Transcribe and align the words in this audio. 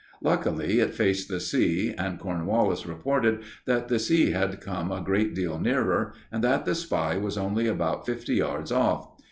Luckily 0.23 0.79
it 0.79 0.95
faced 0.95 1.29
the 1.29 1.39
sea, 1.39 1.93
and 1.95 2.17
Cornwallis 2.17 2.87
reported 2.87 3.43
that 3.67 3.87
the 3.87 3.99
sea 3.99 4.31
had 4.31 4.59
come 4.59 4.91
a 4.91 4.99
great 4.99 5.35
deal 5.35 5.59
nearer, 5.59 6.13
and 6.31 6.43
that 6.43 6.65
the 6.65 6.73
spy 6.73 7.17
was 7.17 7.37
only 7.37 7.67
about 7.67 8.07
fifty 8.07 8.33
yards 8.33 8.71
off. 8.71 9.07